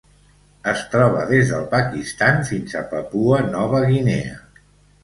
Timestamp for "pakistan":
1.75-2.43